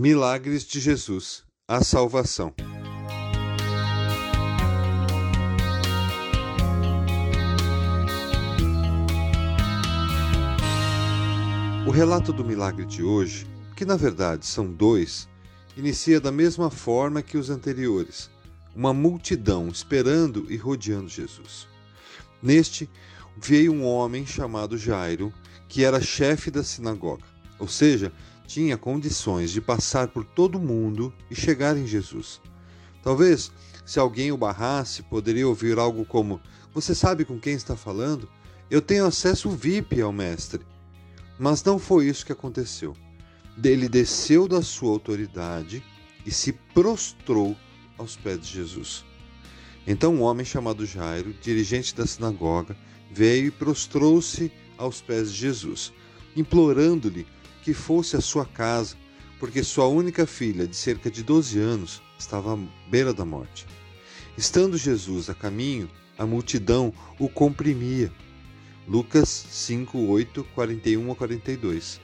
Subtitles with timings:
[0.00, 2.54] Milagres de Jesus, a salvação.
[11.84, 15.28] O relato do milagre de hoje, que na verdade são dois,
[15.76, 18.30] inicia da mesma forma que os anteriores,
[18.76, 21.66] uma multidão esperando e rodeando Jesus.
[22.40, 22.88] Neste,
[23.36, 25.34] veio um homem chamado Jairo,
[25.68, 27.24] que era chefe da sinagoga,
[27.58, 28.12] ou seja,
[28.48, 32.40] tinha condições de passar por todo mundo e chegar em Jesus.
[33.02, 33.52] Talvez,
[33.84, 36.40] se alguém o barrasse, poderia ouvir algo como:
[36.72, 38.26] Você sabe com quem está falando?
[38.70, 40.66] Eu tenho acesso VIP ao Mestre.
[41.38, 42.96] Mas não foi isso que aconteceu.
[43.62, 45.84] Ele desceu da sua autoridade
[46.24, 47.54] e se prostrou
[47.98, 49.04] aos pés de Jesus.
[49.86, 52.76] Então um homem chamado Jairo, dirigente da sinagoga,
[53.10, 55.92] veio e prostrou-se aos pés de Jesus,
[56.34, 57.26] implorando-lhe
[57.68, 58.96] que fosse à sua casa,
[59.38, 63.66] porque sua única filha, de cerca de 12 anos, estava à beira da morte.
[64.38, 68.10] Estando Jesus a caminho, a multidão o comprimia.
[68.88, 72.00] Lucas 5, 8, 41 a 42.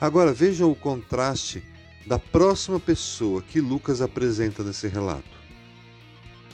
[0.00, 1.62] Agora vejam o contraste
[2.04, 5.38] da próxima pessoa que Lucas apresenta nesse relato.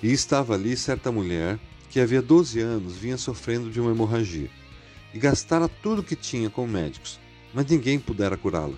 [0.02, 1.58] E estava ali certa mulher
[1.89, 4.50] que havia 12 anos vinha sofrendo de uma hemorragia
[5.14, 7.19] e gastara tudo que tinha com médicos
[7.53, 8.77] mas ninguém pudera curá-la.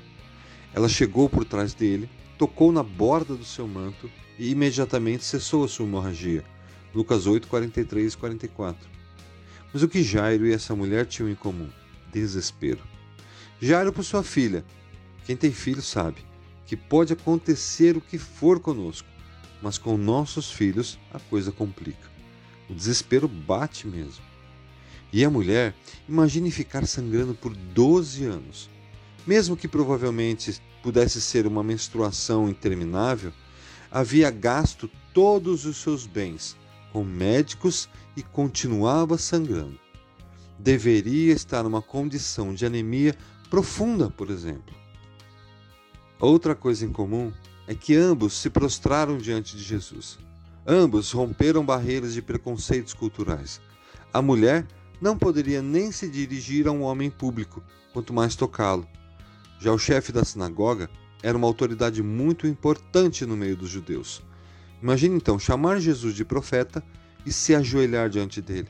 [0.74, 5.68] Ela chegou por trás dele, tocou na borda do seu manto e imediatamente cessou a
[5.68, 6.44] sua hemorragia.
[6.94, 8.90] Lucas 8, 43 e 44.
[9.72, 11.68] Mas o que Jairo e essa mulher tinham em comum?
[12.12, 12.80] Desespero.
[13.60, 14.64] Jairo por sua filha.
[15.24, 16.24] Quem tem filho sabe
[16.66, 19.08] que pode acontecer o que for conosco,
[19.62, 22.10] mas com nossos filhos a coisa complica.
[22.68, 24.31] O desespero bate mesmo.
[25.12, 25.74] E a mulher,
[26.08, 28.70] imagine ficar sangrando por 12 anos.
[29.26, 33.32] Mesmo que provavelmente pudesse ser uma menstruação interminável,
[33.90, 36.56] havia gasto todos os seus bens
[36.92, 39.78] com médicos e continuava sangrando.
[40.58, 43.16] Deveria estar numa condição de anemia
[43.50, 44.74] profunda, por exemplo.
[46.20, 47.32] Outra coisa em comum
[47.66, 50.18] é que ambos se prostraram diante de Jesus.
[50.66, 53.60] Ambos romperam barreiras de preconceitos culturais.
[54.12, 54.66] A mulher
[55.02, 57.60] não poderia nem se dirigir a um homem público,
[57.92, 58.86] quanto mais tocá-lo.
[59.58, 60.88] Já o chefe da sinagoga
[61.20, 64.22] era uma autoridade muito importante no meio dos judeus.
[64.80, 66.84] Imagine então chamar Jesus de profeta
[67.26, 68.68] e se ajoelhar diante dele.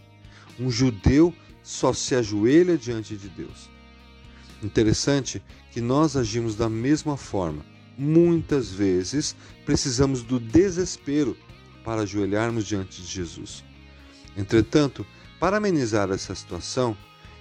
[0.59, 3.69] Um judeu só se ajoelha diante de Deus.
[4.63, 7.63] Interessante que nós agimos da mesma forma.
[7.99, 11.37] Muitas vezes precisamos do desespero
[11.85, 13.63] para ajoelharmos diante de Jesus.
[14.35, 15.05] Entretanto,
[15.43, 16.97] para amenizar essa situação,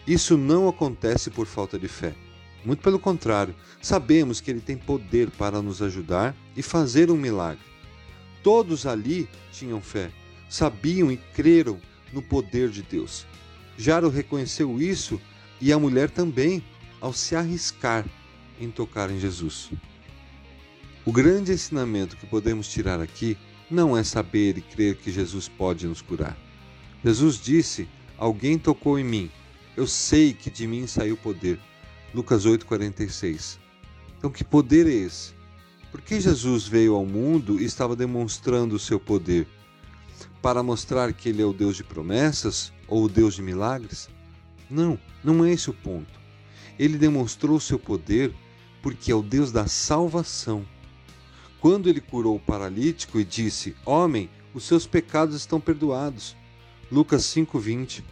[0.07, 2.15] isso não acontece por falta de fé.
[2.65, 7.63] Muito pelo contrário, sabemos que Ele tem poder para nos ajudar e fazer um milagre.
[8.41, 10.09] Todos ali tinham fé,
[10.49, 11.79] sabiam e creram
[12.11, 13.27] no poder de Deus.
[13.77, 15.21] Jaro reconheceu isso
[15.61, 16.63] e a mulher também,
[16.99, 18.03] ao se arriscar
[18.59, 19.69] em tocar em Jesus.
[21.05, 23.37] O grande ensinamento que podemos tirar aqui
[23.69, 26.35] não é saber e crer que Jesus pode nos curar.
[27.03, 29.31] Jesus disse: Alguém tocou em mim.
[29.75, 31.59] Eu sei que de mim saiu poder.
[32.13, 33.57] Lucas 8,46.
[34.17, 35.33] Então, que poder é esse?
[35.91, 39.47] Por que Jesus veio ao mundo e estava demonstrando o seu poder?
[40.41, 44.09] Para mostrar que ele é o Deus de promessas ou o Deus de milagres?
[44.69, 46.19] Não, não é esse o ponto.
[46.77, 48.33] Ele demonstrou o seu poder
[48.81, 50.65] porque é o Deus da salvação.
[51.59, 56.35] Quando ele curou o paralítico e disse: Homem, os seus pecados estão perdoados.
[56.91, 58.03] Lucas 5:20.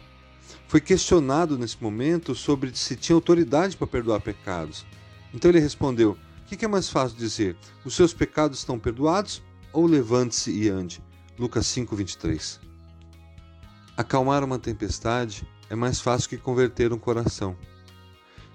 [0.66, 4.86] Foi questionado nesse momento sobre se tinha autoridade para perdoar pecados.
[5.34, 7.56] Então ele respondeu: O que é mais fácil dizer?
[7.84, 9.42] Os seus pecados estão perdoados?
[9.72, 11.02] Ou levante-se e ande?
[11.38, 12.58] Lucas 5:23.
[13.96, 17.56] Acalmar uma tempestade é mais fácil que converter um coração.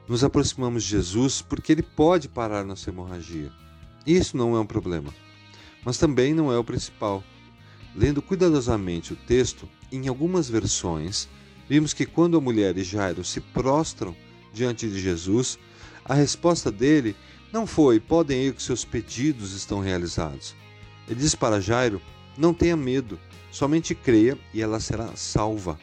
[0.07, 3.51] Nos aproximamos de Jesus porque ele pode parar nossa hemorragia.
[4.05, 5.13] Isso não é um problema.
[5.83, 7.23] Mas também não é o principal.
[7.95, 11.27] Lendo cuidadosamente o texto, em algumas versões,
[11.69, 14.15] vimos que quando a mulher e Jairo se prostram
[14.53, 15.59] diante de Jesus,
[16.03, 17.15] a resposta dele
[17.51, 20.55] não foi: podem ir que seus pedidos estão realizados.
[21.07, 22.01] Ele diz para Jairo:
[22.37, 23.19] não tenha medo,
[23.51, 25.79] somente creia e ela será salva.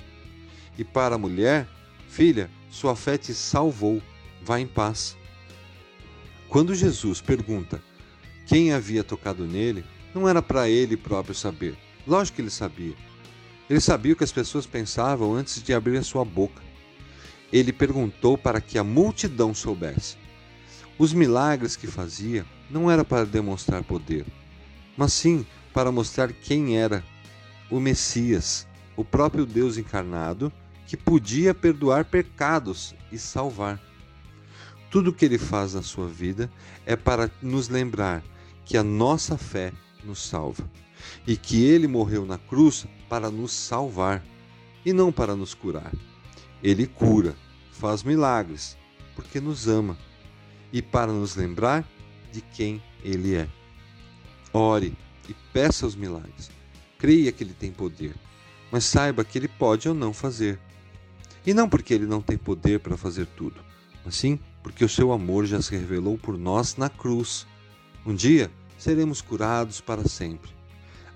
[0.79, 1.69] E para a mulher:
[2.09, 4.03] filha, sua fé te salvou,
[4.43, 5.17] vá em paz.
[6.49, 7.83] Quando Jesus pergunta
[8.47, 9.85] quem havia tocado nele,
[10.15, 12.95] não era para ele próprio saber Lógico que ele sabia.
[13.73, 16.61] Ele sabia o que as pessoas pensavam antes de abrir a sua boca.
[17.51, 20.19] Ele perguntou para que a multidão soubesse.
[20.99, 24.27] Os milagres que fazia não era para demonstrar poder,
[24.95, 27.03] mas sim para mostrar quem era
[27.71, 30.53] o Messias, o próprio Deus encarnado,
[30.87, 33.81] que podia perdoar pecados e salvar.
[34.91, 36.53] Tudo o que ele faz na sua vida
[36.85, 38.23] é para nos lembrar
[38.67, 39.73] que a nossa fé
[40.05, 40.71] nos salva
[41.27, 44.25] e que ele morreu na cruz para nos salvar
[44.85, 45.93] e não para nos curar.
[46.63, 47.35] Ele cura,
[47.71, 48.77] faz milagres,
[49.15, 49.97] porque nos ama
[50.73, 51.87] e para nos lembrar
[52.33, 53.49] de quem ele é.
[54.53, 54.97] Ore
[55.29, 56.51] e peça os milagres.
[56.99, 58.15] Creia que ele tem poder,
[58.71, 60.59] mas saiba que ele pode ou não fazer.
[61.45, 63.61] E não porque ele não tem poder para fazer tudo,
[64.05, 67.47] mas sim porque o seu amor já se revelou por nós na cruz.
[68.07, 70.51] Um dia seremos curados para sempre.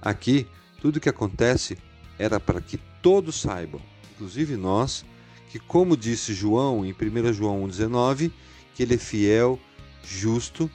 [0.06, 0.46] Aqui,
[0.80, 1.76] tudo o que acontece
[2.16, 3.80] era para que todos saibam,
[4.14, 5.04] inclusive nós,
[5.50, 8.30] que, como disse João em 1 João 1,19,
[8.72, 9.58] que ele é fiel,
[10.04, 10.70] justo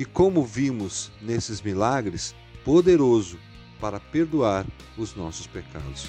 [0.00, 2.34] e, como vimos nesses milagres,
[2.64, 3.38] poderoso
[3.80, 4.66] para perdoar
[4.98, 6.08] os nossos pecados.